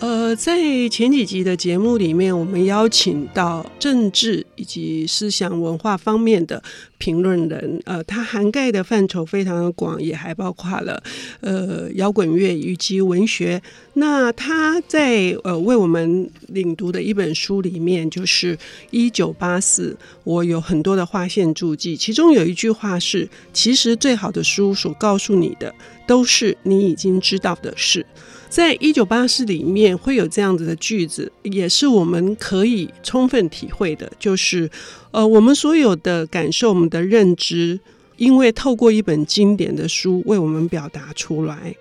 [0.00, 6.62] 呃，在前几集的节目里面，我们邀请到政治以及思想文化方面的
[6.96, 11.02] 评论人，呃，它涵盖的范畴非常的广，也还包括了
[11.40, 13.60] 呃摇滚乐以及文学。
[13.92, 18.56] 那他在呃为我们领读的一本书里面，就是
[18.90, 19.90] 《一九八四》，
[20.24, 25.74] 我有很多的划线注记，其中有一句话是：其实最好的书所告诉你的，
[26.06, 28.06] 都是你已经知道的事。
[28.50, 34.68] 在一九八四里面会有这样子的句子，也是我们可以充分体会的，就是
[35.12, 37.78] 呃，我们所有的感受、我们的认知，
[38.16, 41.76] 因为透过一本经典的书为我们表达出来。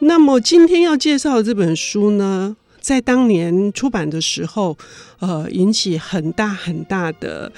[0.00, 4.76] 那么今天要介绍的这本书呢，在当年出版的时候，
[5.18, 7.50] 呃，引起很大很大的，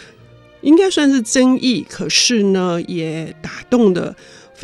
[0.60, 4.14] 应该算是争议，可是呢，也打动了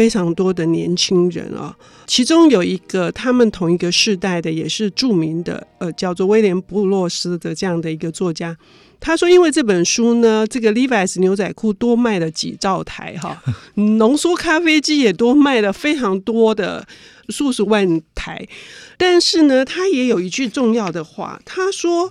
[0.01, 1.77] 非常多的年轻人啊。
[2.07, 8.57] 其中有一个他们同一个世代的，也是著名的，呃，叫做威廉布洛斯的这样的一个作家。
[8.99, 13.43] 他说，因为这本书呢，这个 Levi's 牛仔裤多卖了几兆台哈，
[14.01, 16.87] 浓缩咖啡机也多卖了非常多的
[17.29, 18.49] 数十万台。
[18.97, 22.11] 但是呢，他也有一句重要的话，他说。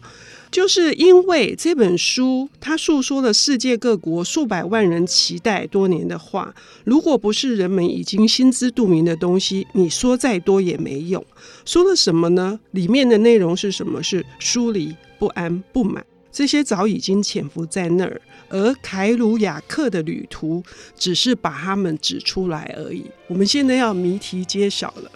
[0.52, 11.24] 就是因为这本书，它诉说了世界各国数百万人期待多年的话，如果不是人们已经心知肚明的东西，你说再多也没用。
[11.66, 12.60] 说了什么呢？
[12.72, 14.02] 里面的内容是什么？
[14.02, 18.20] 是疏离、不安、不满，这些早已经潜伏在那儿，
[18.50, 20.64] 而凯鲁亚克的旅途
[20.98, 23.06] 只是把它们指出来而已。
[23.28, 25.12] 我们现在要谜题揭晓了。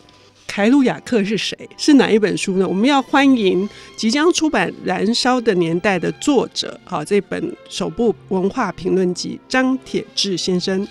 [0.56, 1.58] 凯鲁亚克是谁？
[1.78, 2.68] 是哪一本书呢？
[2.68, 10.88] 我们要欢迎即将出版《燃烧的年代》的作者，好，这本首部文化评论集张铁志先生。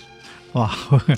[0.51, 0.69] 哇，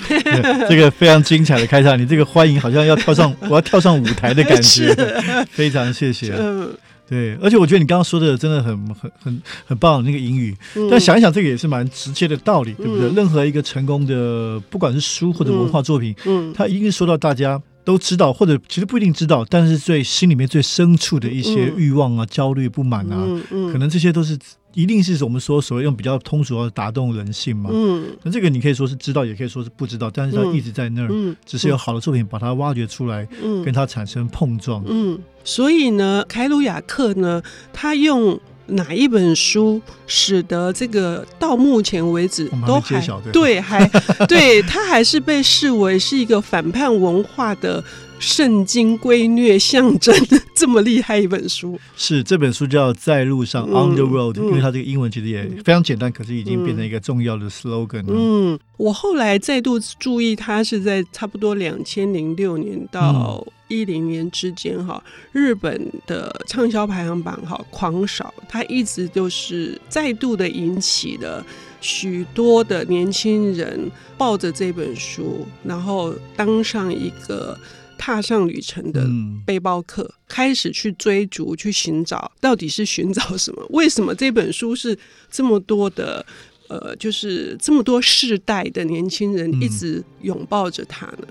[0.69, 4.93] 这个非常精彩的开场，你这个欢迎好像要跳上，我要跳上舞台的感觉，
[5.49, 6.31] 非常谢谢。
[6.37, 6.71] 嗯，
[7.09, 10.55] 对，而且我觉得你刚刚说的真的很很很很棒，那个英语。
[10.75, 13.09] 嗯、但想一想，这个也是蛮直接的道理，对不对？
[13.09, 17.59] 嗯、任何一个成功的，不管是书或者文化作品，嗯，它一定说到大家。
[17.85, 24.37] 都知道，或者其实不一定知道，但是最心里面最深处的一些欲望啊、嗯、焦虑、不满啊，嗯嗯、可能这些都是
[24.73, 27.69] 一定是我们说所谓用比较通俗的打动人性嘛。
[27.71, 34.83] 嗯，那这个你可以说是知道，也可以说是不知道，但是它一直在那儿，嗯、只是有好的作品把它挖掘出来，嗯、跟它产生碰撞。
[34.87, 37.41] 嗯，所以呢，凯鲁亚克呢，
[37.71, 38.37] 他用。
[38.67, 43.61] 哪一本书使得这个到目前为止都还对。
[43.65, 43.87] 还
[44.27, 47.83] 对他还是被视为是一个反叛文化的
[48.19, 50.15] 圣经规臬象征
[50.55, 51.79] 这么厉害一本书？
[51.95, 58.13] 是这本书叫《在路上》（On the Road），因为它这个英文其实也非常简单，可是已经变成一个重要的 slogan 了。
[58.13, 63.45] 嗯，我后来再度注意，它是在差不多两千零六年到。
[63.67, 71.43] 一零年之间，哈，日本的畅销排行榜哈狂少，它一直就是再度的引起了
[71.81, 73.89] 许多的年轻人
[74.19, 77.57] 抱着这本书，然后当上一个
[77.97, 79.07] 踏上旅程的
[79.45, 83.65] 背包客，嗯、开始去追逐、去寻找，到底是寻找什么？
[83.71, 84.97] 为什么这本书是
[85.29, 86.25] 这么多的？
[86.67, 91.27] 呃，就是这么多世代的年轻人一直拥抱着它呢？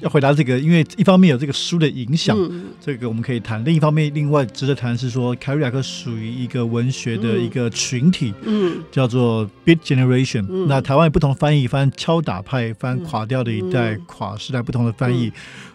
[0.00, 10.66] 要回答这个，因为一方面有这个书的影响，嗯、这个我们可以谈；另一方面，另外值得谈是说，凯瑞亚克属于一个文学的一个群体，嗯，叫做 Beat Generation、嗯。
[10.66, 15.30] 那台湾有不同的翻译，翻敲打派，翻垮掉的一代，嗯、垮时代不同的翻译。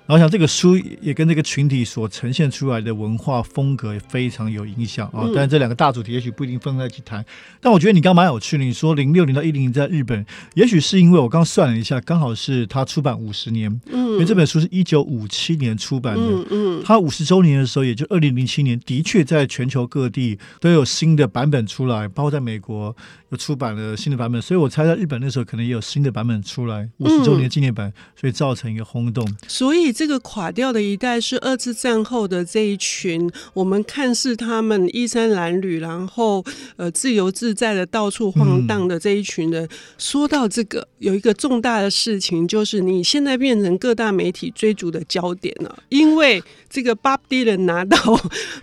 [0.06, 5.24] 嗯然后想这个书也跟这个群体所呈现出来的文化风格也非常有影响啊。
[5.34, 7.24] 但是这两个大主题也许不一定分开去谈。
[7.62, 10.26] 但我觉得你刚刚蛮有趣的，你说零六年到一零年在日本，
[10.56, 13.80] 也许是因为我刚算了一下，刚好是他出版五十年。
[13.94, 14.12] 嗯。
[14.14, 16.22] 因为这本书是一九五七年出版的。
[16.22, 16.84] 嗯嗯。
[16.84, 22.94] 他五十周年的时候，也就二零零七年，的确在全球各地都有新的版本出来，包括在美国
[23.30, 24.42] 又出版了新的版本。
[24.42, 29.26] 所以我猜在日本那时候可能也有新的版本出来，五十周年纪念版，所以造成一个轰动。
[29.48, 29.93] 所以。
[29.94, 36.44] 这个垮掉的一代是二次战后的这一群，我们看似他们衣衫褴褛，然后
[36.76, 39.64] 呃自由自在的到处晃荡的这一群人。
[39.64, 46.44] 嗯、说到这个，有一个重大的事情，就是你现在变成各大媒体追逐的焦点了，因为
[46.74, 47.96] 这个 Bob Dylan 拿到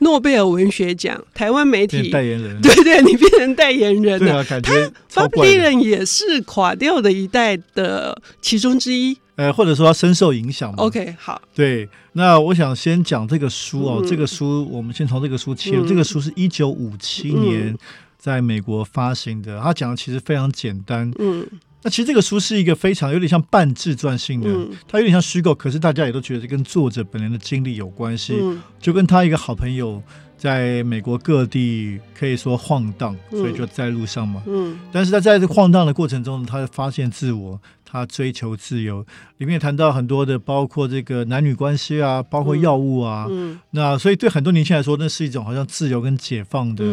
[0.01, 4.19] 诺贝尔文学奖，台湾媒体代言人，对对，你变成代言人了。
[4.19, 9.17] 对啊，感觉他 Bob Dylan 也是垮掉的一代的其中之一。
[9.37, 10.73] 呃，或者说他深受影响。
[10.73, 11.41] OK，好。
[11.55, 15.87] 对，那我想先讲这个书哦，嗯、这个书我们先从这个书切入。
[15.87, 17.79] 嗯、这个书是一九五七年
[18.19, 21.13] 在美国发行的，他讲的其实非常简单。
[21.21, 21.47] 嗯。
[21.83, 30.03] 那其实这个书是一个非常有点像半自传性的，嗯、它有点像虚构，可是大家也都觉得跟作者本人的经历有关系，嗯、就跟他一个好朋友
[30.37, 34.43] 在美国各地可以说晃荡，所以就在路上嘛。
[34.47, 37.61] 嗯，但是他在这晃荡的过程中，他会发现自我。
[37.91, 39.05] 他追求自由，
[39.39, 43.27] 里面也谈到很多的，包括这个男女关系啊，包括药物啊。
[43.29, 46.85] 嗯，嗯那所以对很多年轻人来说，那是一种好像自由跟解放的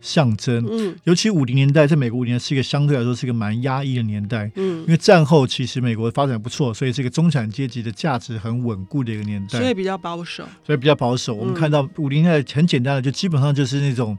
[0.00, 0.64] 象征。
[0.66, 4.48] 嗯，嗯尤其五零年代，在美国五零年是一个相对来说是一个蛮压抑的年代。
[4.54, 9.58] 嗯，因为战后其实美国发展不错，所以这个中产阶级的价值很稳固的一个年代。
[9.58, 10.44] 所以比较保守。
[10.64, 11.34] 所以比较保守。
[11.34, 14.16] 嗯、我们看到五零年代很简单的，就基本上就是那种。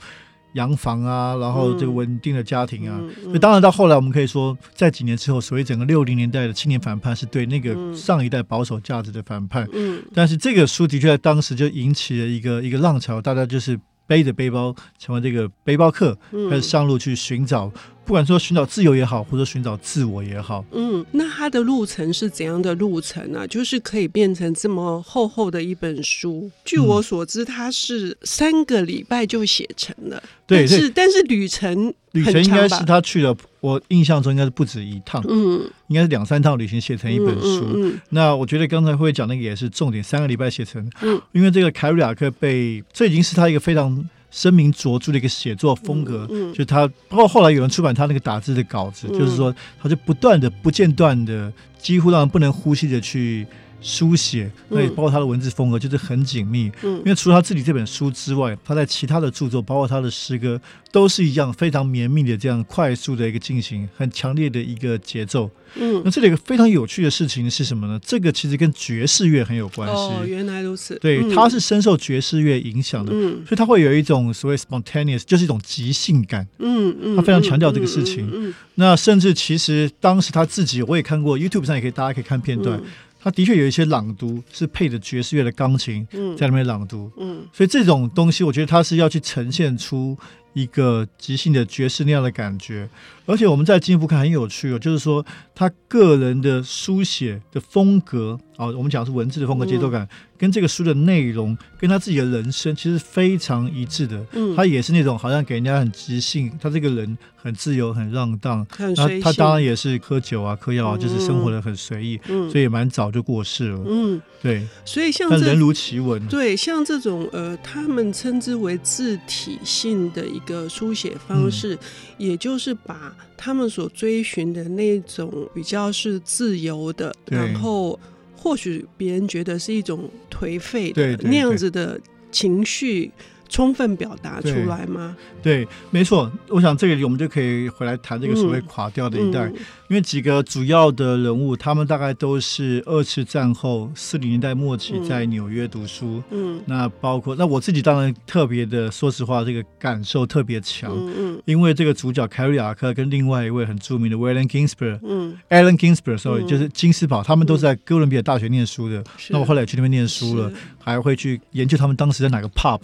[0.55, 9.67] 洋房啊，然后这个稳定的家庭啊，所以当然到后来，我们可以说，在几年之后，所谓整个六零年代的青年反叛，是对那个上一代保守价值的反叛。
[9.73, 16.17] 嗯，但是这个书的确在当时就引起了一个一个浪潮，大家就是背着背包，成为这个背包客，
[16.49, 17.71] 开始上路去寻找。
[18.05, 23.47] 不管说寻找自由也好，或者寻找自我也好，嗯，那他的路程是怎样的路程呢、啊？
[23.47, 26.51] 就是可以变成这么厚厚的一本书。
[26.63, 30.21] 据我所知，他是三个礼拜就写成了。
[30.45, 37.65] 对、嗯，但是但是旅程旅程应该是他去了，我印象中应该是不止一趟，嗯，应该是两三趟旅行写成一本书。
[37.65, 44.07] 嗯嗯嗯、那我觉得刚才会讲那个也是重点，三个礼拜写成，嗯，因为这个凯瑞亚克被这已经是他一个非常。
[44.31, 53.47] 声名卓著的一个写作风格，嗯嗯、就他，包括后来有人出版他那个打字的稿子，嗯、就是说，他就不断的、不间断的，几乎让人不能呼吸的去
[53.85, 56.71] 书写，那也包括他的文字风格，就是很紧密。
[56.81, 60.59] 嗯，因为除了他自己这本书之外，他在其他的著作，包括他的诗歌，
[60.91, 65.51] 都是一样非常绵密的这样快速的一个进行，很强烈的一个节奏。
[65.75, 67.99] 嗯，那这里一个非常有趣的事情是什么呢？
[68.03, 69.93] 这个其实跟爵士乐很有关系。
[69.93, 70.97] 哦，原来如此。
[70.99, 76.47] 对，他是深受爵士乐影响的，嗯，所以他会有一种所谓 spontaneous，就是一种即兴感。
[76.57, 78.27] 嗯嗯，他非常强调这个事情。
[78.33, 82.81] 嗯，那甚至其实当时他自己，我也看过 YouTube 上也可以，大家可以看片段。
[83.25, 86.07] 他的确有一些朗读是配着爵士乐的钢琴
[86.37, 90.15] 在那边朗读，嗯，嗯，所以这种东西，我觉得他是要去呈现出
[90.55, 92.89] 一个即兴的爵士那样的感觉。
[93.27, 95.25] 而且我们在进一步看很有趣哦，就是说
[95.55, 100.07] 他个人的书写的风格啊，我们讲的是文字的风格、节奏感，
[100.37, 104.23] 跟这个书的内容，跟他自己的人生其实非常一致的。
[104.33, 108.65] 嗯，他也是那种好像给人家很即兴，他这个人很自由、很浪荡。
[108.77, 109.19] 那。
[109.19, 112.19] 他当然也是喝酒啊、嗑药啊，就是生活的很随意。
[112.27, 113.83] 嗯，所以也蛮早就过世了。
[113.87, 114.67] 嗯，对。
[114.85, 121.79] 所以像这人如其文，对，像这种呃，他们称之为字体性的一个书写方式，嗯、
[122.17, 123.13] 也就是把。
[123.37, 127.99] 他们所追寻的那种比较是自由的，然后
[128.35, 131.99] 或许别人觉得是一种颓废的那样子的
[132.31, 133.11] 情绪。
[133.49, 135.15] 充分表达出来吗？
[135.41, 136.31] 对，对，没错。
[136.49, 146.21] 我想这个我们就可以回来谈这个所谓垮掉的一代，嗯嗯、因为几个主要的人物，他们大概都是二次战后四零年代末期在纽约读书。
[146.31, 150.91] 嗯，那包括那我自己当然特别的，说实话，这个感受特别强。
[150.93, 159.03] 嗯嗯，因为这个主角凯瑞亚克跟另外一位很著名的 Allen Ginsberg，嗯，Allen Ginsberg，sorry，、嗯、就是金斯堡，他们都是在哥伦比亚大学念书的。
[159.17, 162.79] 是那我后来也去那边念书了，还会去研究他们当时在哪个 pub。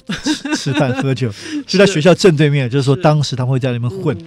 [0.55, 1.31] 吃饭喝酒，
[1.65, 2.69] 就在学校正对面。
[2.69, 4.17] 就是说，当时他们会在那边混。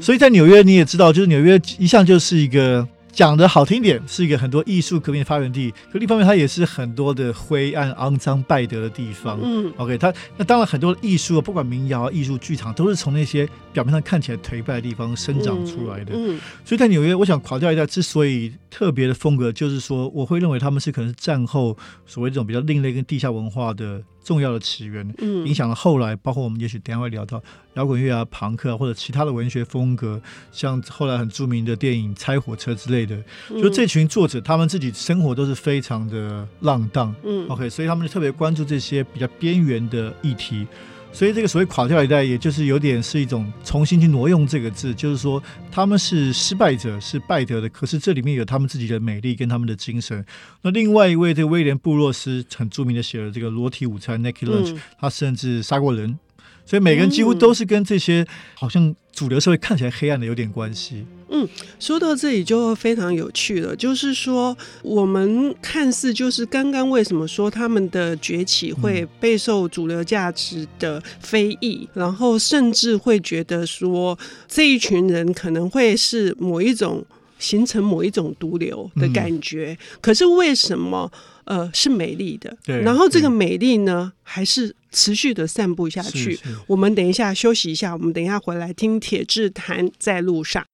[0.00, 5.72] 所以在纽约，你也知道，就是纽约一向就是一个讲的好听点，是一个很多艺术革命的发源地。
[5.90, 9.40] 可另一方面，它也是很多的灰暗、肮脏、败德的地方。
[9.42, 16.12] 嗯，OK，它那当然很多艺术，不管民谣、艺术剧场，都是从那些表面上看起来颓败的地方生长出来的。
[16.14, 24.00] 嗯，嗯所以在纽约，我想垮掉一代之所以特别的风格，就是说，我会认为他们是可能是战后所谓这种比较另类跟地下文化的。
[24.22, 27.42] 重要的起源，嗯，影响了后来，包括我们也许等下会聊到
[27.74, 30.20] 摇滚乐啊、朋克啊，或者其他的文学风格，
[30.52, 33.16] 像后来很著名的电影《拆火车》之类的。
[33.48, 40.66] 就这群作者，他们自己生活都是非常的浪荡，嗯，OK，所以他们就特别关注这些比较边缘的议题。
[41.12, 50.24] 所以这个所谓垮掉一代，也就是有点是一种重新去挪用这个字，就是说他们是失败者，是败德的，可是这里面有他们自己的美丽跟他们的精神。
[50.62, 56.18] 那另外一位这个威廉布洛斯很著名的写了这个裸体午餐 （Naked Lunch），他甚至杀过人。
[56.68, 61.02] 所以每个人几乎都是跟这些好像主流社会看起来黑暗的有点关系。
[61.30, 61.48] 嗯，
[61.80, 77.02] 说到这里就非常有趣了，就是说我们看似就是刚刚为什么说他们的崛起会备受主流价值的非议，嗯、然后甚至会觉得说这一群人可能会是某一种
[77.38, 79.74] 形成某一种毒瘤的感觉。
[79.80, 81.10] 嗯、可是为什么
[81.48, 82.56] 呃是美丽的？
[82.64, 82.80] 对。
[82.82, 86.38] 然后这个美丽呢，还是持续的散布下去。
[86.66, 90.64] 我们等一下休息一下，我们等一下回来听铁志谈在路上。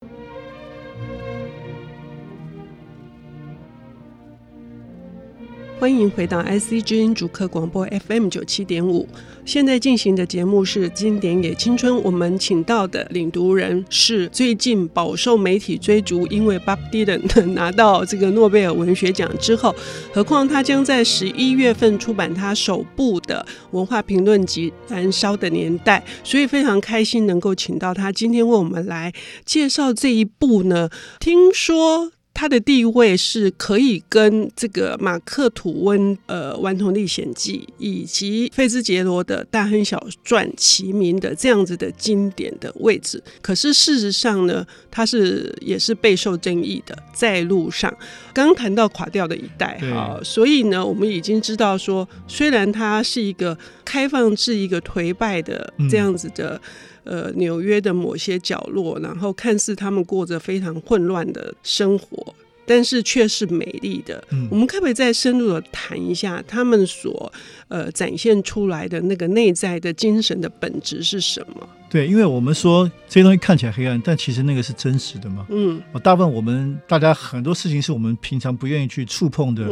[5.81, 9.07] 欢迎回到 IC 之音主客广播 FM 九七点五，
[9.45, 11.93] 现在进行的节目是《经典也青春》。
[12.03, 17.21] 我们请到的领读人是最近饱受媒体追逐，因为 Bob Dylan
[17.53, 19.75] 拿到这个诺贝尔文学奖之后，
[20.11, 29.13] 何况他将在十一月份出版他首部的文化评论集《燃烧的年代》，所以非常开心能够请到他今天为我们来
[29.45, 30.89] 介绍这一部呢。
[31.21, 32.13] 听说。
[32.35, 43.23] 他的地位是可以跟这个马克吐温呃《顽童历险记》以及费兹杰罗的大亨小传齐名的这样子的经典的位置。
[43.41, 46.99] 可是事实上呢，他是也是备受争议的。
[47.15, 47.97] 在路上，
[48.35, 56.57] 刚刚谈到垮掉的一代哈，所以呢，我们已经知道说，虽然他是一个开放至一个颓败的这样子的。
[56.57, 56.61] 嗯
[57.05, 62.35] 呃，纽约的某些角落，然后看似他们过着非常混乱的生活，
[62.67, 64.23] 但是却是美丽的。
[64.31, 67.33] 嗯，我们可不可以再深入的谈一下他们所
[67.69, 71.69] 呃展现出来的那个内在的精神的本质是什么？
[71.95, 75.47] 对，因为我们说这些东西看起来黑暗，但其实那个是真实的嘛。
[75.49, 79.65] 嗯，大部分我们大家很多事情是我们平常不愿意去触碰的，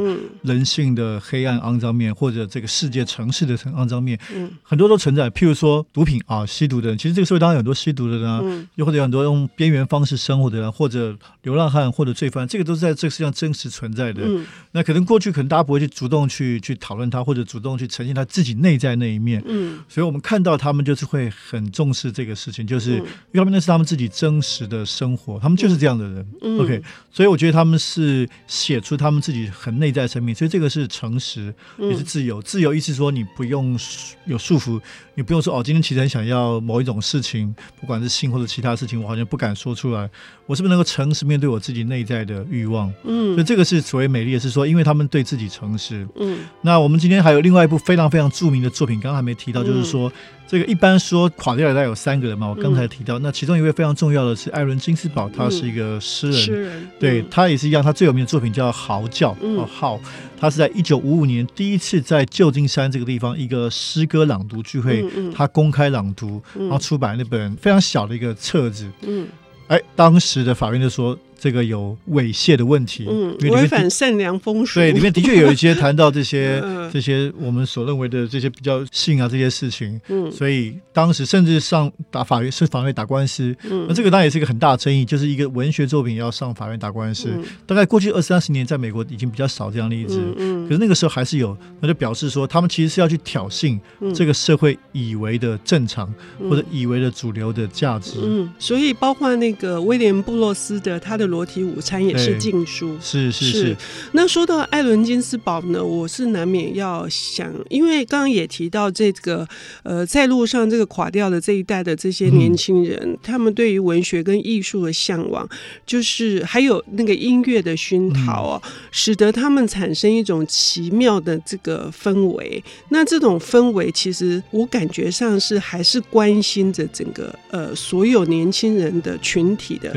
[0.43, 5.29] 人性的黑暗肮脏面，或者这个世界城市的肮脏面，嗯，很多都存在。
[5.31, 14.23] 譬如说毒品啊，吸毒的人，其实这个社会当然有很多吸毒的人啊，嗯，又或者有很多用边缘方式生活的人，或者流浪汉或者罪犯，这个都是在这个世界上真实存在的。
[14.25, 19.43] 嗯，那可能过去可能大家不会去主动去去讨论它，或者主动去呈现他自己内在那一面。
[19.45, 22.12] 嗯，所以我们看到他们就是会很重视。
[22.12, 26.26] 这个事情就是，因为他们那是他们自己真实的生活，他们就是这样的人。
[26.42, 32.42] 嗯、OK，所以我觉得他们是写出他们自己很内在生命，所以这个是诚实，也是自由。
[32.42, 33.78] 自由意思说你不用
[34.26, 34.81] 有束缚，
[35.14, 40.09] 你不用说哦，今天其实很想要某一种事情，不管是性或者其他事情，我好像不敢说出来。
[40.47, 42.92] 我是不是能够诚实面对我自己内在的欲望？
[43.04, 46.07] 嗯，所以这个是所谓美丽的是说，因为他们对自己诚实。
[46.16, 50.12] 嗯，那我们今天还有另外一部非常非常著名的作品，刚刚还没提到，就是说。
[50.49, 60.01] 这个一般说垮掉的大概有三个人嘛，我刚才提到，嗯、那其中一位非常重要的是艾伦金斯堡，他是一个诗人，诗人对他也是一样，他最有名的作品叫《嚎叫》嗯，哦，嚎，
[60.39, 69.27] 他是在一九五五年第一次在旧金山这个地方一个诗歌朗读聚会，他公开朗读，然后出版那本非常小的一个册子，嗯，
[69.67, 71.17] 哎，当时的法院就说。
[71.43, 74.79] 这个有猥亵的问题，嗯，违反善良风俗。
[74.79, 93.77] 对，里面的确有一些谈到这些 这些我们所认为的这些比较性啊这些事情，嗯，所以当时甚至上打法院是法院打官司，嗯，那这个当然也是一个很大的争议，就是一个文学作品要上法院打官司，嗯，大概过去二三十年在美国已经比较少这样的例子，嗯，可是那个时候还是有，那就表示说他们其实是要去挑衅
[94.15, 96.15] 这个社会以为的正常
[96.49, 101.32] 或者以为的主流的价值，嗯，所以包括那个威廉布洛斯的他的。
[101.33, 103.77] 裸体午餐也是禁书，是是是，是。
[104.12, 109.49] 那说到艾伦金斯堡呢，我是难免要想，因为刚刚也提到这个，
[109.83, 115.49] 呃，在路上这个垮掉的这一代的这些年轻人，嗯、他们对于文学跟艺术的向往，
[115.87, 122.62] 就是还有那个音乐的熏陶哦，嗯、使得他们产生一种奇妙的这个氛围。
[122.91, 129.91] 那这种氛围，其实我感觉上是还是关心着整个呃所有年轻人的群体的。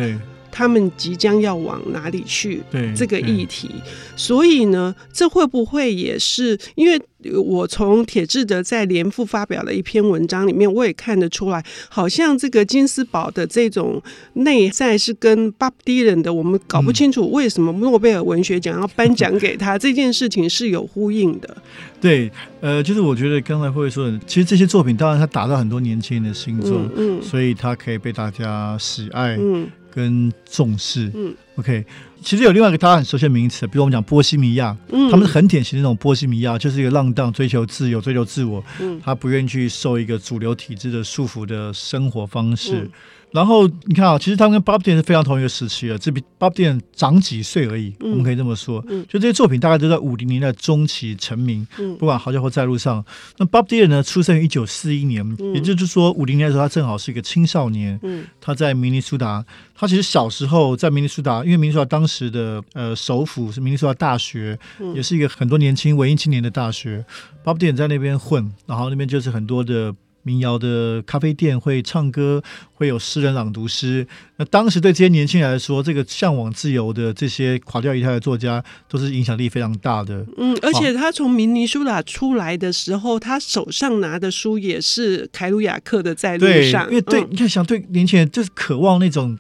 [0.56, 0.66] 对。
[0.66, 2.64] 他们即将要往哪里去？
[2.72, 3.70] 对这个议题，
[4.16, 7.00] 所以呢，这会不会也是因为
[7.44, 14.02] 我从铁志德在联复发表的一篇文章里面，我也看得出来，好像这个金斯堡的这种
[14.34, 21.58] 内在是跟 Bob Dylan 的，我们搞不清楚为什么诺贝尔文学奖要颁奖给他这件事情是有呼应的。
[22.00, 22.32] 对，
[22.62, 29.70] 呃，就是我觉得刚才会说的，其实这些作品当然它打到很多年轻人的心中，嗯，嗯所以它可以被大家喜爱，嗯。
[29.96, 31.86] 跟重视，嗯，OK，
[32.22, 42.80] 其实有另外一个大家很熟悉的名词，比如我们讲波西米亚，嗯，他们是很典型的那种波西米亚，就是一个浪荡、追求自由、追求自我，嗯，他不愿意去受一个主流体制的束缚的生活方式。
[42.80, 42.92] 嗯
[43.36, 48.82] 然后你看啊，其实他们跟 Bob Dylan 是非常同一个时期的，只比 Bob Dylan 长几岁而已，嗯、我们可以这么说。
[48.88, 53.04] 嗯、就这些作品大概都在五零年代中期成名，嗯、不管好家伙在路上。
[53.38, 58.00] 那 Bob Dylan 呢，出生于一九四一年，嗯、也就是说五零年的时候，他正好是一个青少年。
[58.04, 67.04] 嗯、他在明尼苏达，他其实小时候在明尼苏达，因为明尼苏达当时的呃首府是明尼苏达大学，嗯、也是一个很多年轻文艺青年的大学。
[67.44, 69.94] Bob Dylan 在那边混，然后那边就是很多的。
[70.26, 72.42] 民谣的咖啡店，会唱歌，
[72.74, 74.08] 会有诗人朗读诗。
[74.38, 80.26] 那当时对这些年轻人来说，这个向往自由的这些垮掉一代的作家，都是影响力非常大的。
[80.38, 86.88] 嗯，而且他从明尼苏达出来的时候，他手上拿的书也是凯鲁亚克的《在路上》。
[86.90, 89.38] 对，因为对，你看，想对年轻人就是渴望那种。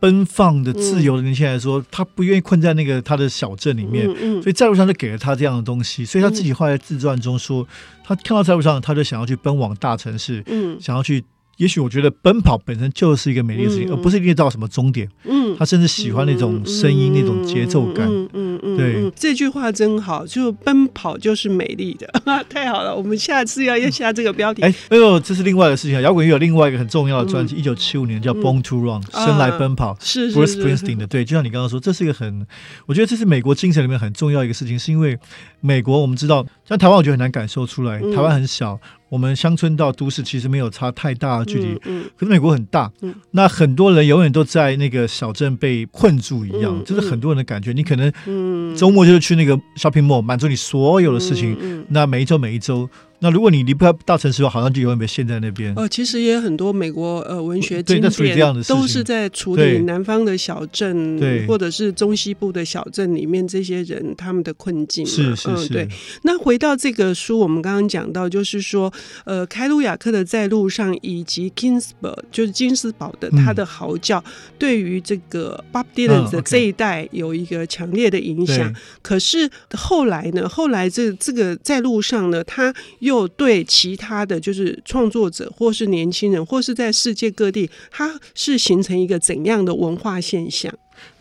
[0.00, 4.06] 奔放的、自由的年轻人来说，嗯、他不愿意困在那个他的小镇里面，
[4.42, 6.04] 所以在路上就给了他这样的东西。
[6.04, 7.66] 所以他自己后来自传中说，嗯、
[8.04, 11.24] 他看到在路上，他就想要去奔往大城市，嗯、想要去。
[11.58, 15.08] 也许我觉得奔跑本身就是一个美丽的事情，嗯、而不是一定到什么终点。
[15.24, 18.06] 嗯，他甚至喜欢那种声音、嗯、那种节奏感。
[18.08, 22.08] 嗯嗯嗯，对嗯，这句话真好，就奔跑就是美丽的，
[22.48, 22.94] 太好了。
[22.94, 24.62] 我们下次要要下这个标题。
[24.62, 26.00] 哎，哎呦，这是另外的事情啊。
[26.00, 31.06] 摇滚乐有另外一个很重要的专辑，一九七五年叫《Born to Run》，生来奔跑，是 Bruce Springsteen 的。
[31.06, 32.46] 对，就像你刚刚说，这是一个很，
[32.86, 35.18] 我觉得这是美国精神里面很重要一个事情，是因为
[35.60, 38.78] 美国我们知道，像台湾，我觉得很难感受出来，台湾很小。
[39.08, 47.72] 我们乡村到都市其实没有差太大的距离，嗯嗯、可是美国很大，嗯、那很多人永远都在那个小镇被困住一样，这、嗯、是很多人的感觉。
[47.72, 52.88] 嗯、你可能周末就是去那个 shopping mall 满足你所有的事情，那每一周每一周。
[53.20, 55.74] 那如果你离不开大城市的话，好像就永远被陷在那边。
[55.74, 65.04] 呃，其实也有很多美国呃文学经典都是在处理南方的小镇，对，或者是中西部的小镇里面这些人他们的困境。
[65.04, 65.68] 是是是。
[65.72, 65.88] 对。
[66.22, 68.92] 那回到这个书，我们刚刚讲到，就是说，
[69.24, 74.22] 呃，开鲁亚克的在路上，以及 Ginsberg 就是金斯堡的他的嚎叫，
[74.58, 78.72] 对于这个 Bob Dylan 的这一代有一个强烈的影响。
[79.02, 80.48] 可是后来呢？
[80.48, 82.72] 后来这这个在路上呢，他。
[83.08, 90.72] 又对其他的就是创作者，或是年轻人，或是在世界各地，它是形成一个怎样的文化现象？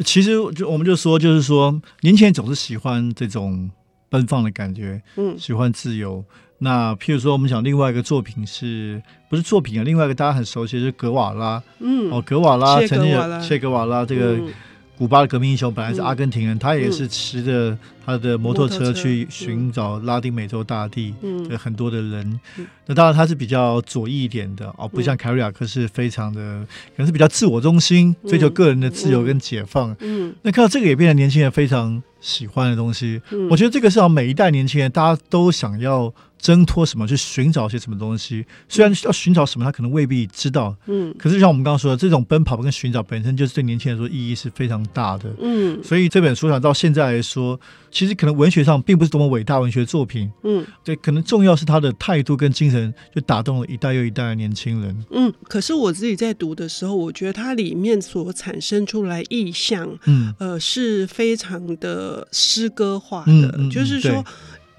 [0.05, 3.71] 其实就我们就说，就是说，年轻人总是喜欢这种
[4.09, 6.23] 奔放的感觉，嗯，喜欢自由。
[6.59, 9.83] 那譬如说，我们讲另外一个作品是不是作品啊？
[9.83, 14.33] 另外一个大家很熟悉的是格瓦拉，嗯，哦，格瓦拉曾经有切格瓦拉这个。
[14.35, 14.53] 嗯
[14.97, 21.13] 古巴的革命英雄本来是阿根廷人，嗯、他也是骑着他的摩托车去寻找拉丁美洲大地
[21.47, 22.39] 的很多的人。
[22.57, 29.91] 嗯、那当然他是比较左翼一点的哦，不像凯瑞亚克是非常的，可能是比较自我中心，追求个人的自由跟解放。
[29.99, 30.35] 嗯，嗯。
[30.41, 33.21] 那看到这个也变成年轻人非常喜欢的东西。
[33.31, 36.13] 嗯、我觉得这个是让每一代年轻人大家都想要。
[36.37, 38.45] 挣脱什么去寻找些什么东西？
[38.69, 40.75] 虽然要寻找什么，他可能未必知道。
[40.85, 45.29] 嗯，可是像我们刚刚说的，这种奔跑跟寻找本身就是对年轻人说意义是非常大的。
[45.39, 47.59] 嗯，所以这本书上到现在来说，
[47.91, 50.31] 其实可能文学上并不是多么伟大文学作品。
[50.43, 55.05] 嗯，对，可能重要是他的态度跟精神，就打动了一代又一代的年轻人。
[55.11, 64.23] 嗯，可是我自己在读的时候，我觉得它里面所产生出来意象，嗯，呃，是非常的诗歌化的，嗯嗯、就是说。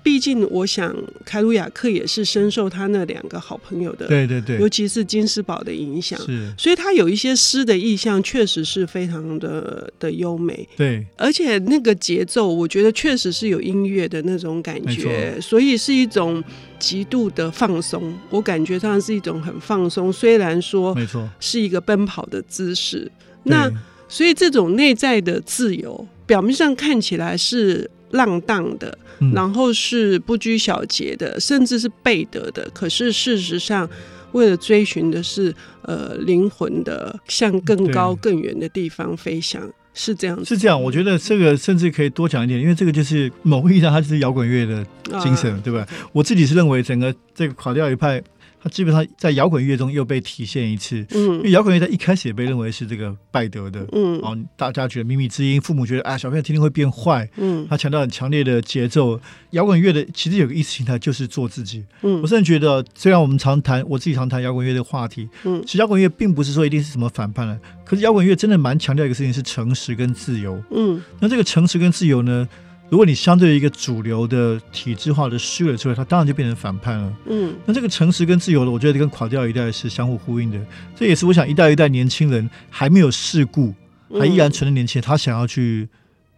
[0.08, 16.42] 毕竟，我想凯鲁亚克也是深受他那两个好朋友的，对对对，尤其是金斯堡的影响，是，所以他有一些诗的意象，确实是非常的的优美，对，而且那个节奏，我觉得确实是有音乐的那种感觉，所以是一种
[16.78, 23.70] 极度的放松，我感觉上是一种很放松，虽然说没错，是一个奔跑的姿势，那
[24.08, 28.98] 所以这种内在的自由，表面上看起来是浪荡的。
[29.34, 32.68] 然后是不拘小节的，甚至是背德的。
[32.74, 33.88] 可是事实上，
[34.32, 39.62] 为了追寻的是呃灵魂的向更高更远的地方飞翔，
[39.94, 40.44] 是这样子。
[40.44, 44.84] 是这样，我觉得这个甚至可以多讲一点，因为这个就是某个意义上，它就是摇滚乐的
[45.20, 45.86] 精神，啊、对吧？
[46.12, 48.22] 我自己是认为整个这个垮掉一派。
[48.62, 59.20] 他基本上在摇滚乐中又被体现一次，嗯，因为摇滚乐在一开始也被认为是这个败德的，嗯，哦，大家觉得秘密之音，父母觉得啊，小朋友听听会变坏，嗯，他强调很强烈的节奏。
[59.52, 72.46] 摇滚乐的其实有个意识形态就是做自己，嗯，我甚至觉得，虽然我们常谈，我自己常谈摇滚乐的话题，嗯，其实摇滚乐并不是说一定是什么反叛了，可是摇滚乐真的蛮强调一个事情是诚实跟自由，嗯，那这个诚实跟自由呢？
[72.90, 77.12] 如果你相对于一个主流的体制化的虚伪出来，它当然就变成反叛了。
[77.26, 80.58] 嗯，那这个诚实跟自由的，我觉得跟垮掉一代是相互呼应的。
[80.96, 83.74] 这也是我想一代一代年轻人还没有世故，
[84.18, 85.86] 还依然存的年轻人，他想要去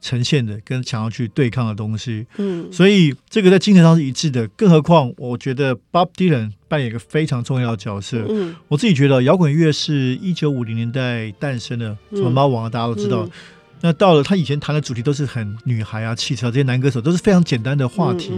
[0.00, 2.26] 呈现的，跟想要去对抗的东西。
[2.38, 4.48] 嗯，所以这个在精神上是一致的。
[4.48, 8.26] 更何况，我觉得 Bob Dylan 扮演一个非常重要的角色。
[8.28, 13.22] 嗯，我自己觉得摇滚乐是一九五零年代诞生的，什么猫王啊，大家都知道。
[13.22, 13.30] 嗯
[13.80, 18.32] 那到了他以前谈的主题都是很女孩啊、汽车这些男歌手都是非常简单的话题。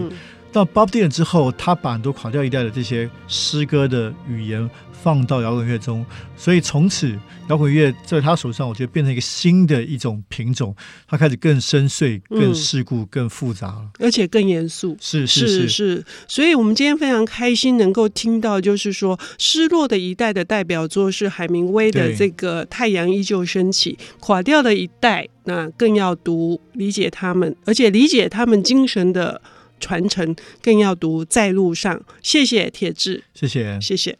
[0.52, 6.04] 到 Bob Dylan 之后，他把很多垮掉一代的这些诗歌的语言放到摇滚乐中，
[6.36, 10.76] 所以从此摇滚乐在他手上，我觉得变成一个新的一种品种，
[11.08, 14.94] 它开始更深邃、更世故、更复杂了，而且更严肃。
[15.00, 29.40] 是是是，是是，所以我们今天非常开心能够听到，就是说失落的一代的代表作是海明威的这个《太阳依旧升起》，垮掉的一代那更要读理解他们，而且理解他们精神的
[29.82, 32.00] 传承，更要读在路上。
[32.22, 34.10] 谢谢铁志，谢谢，谢谢。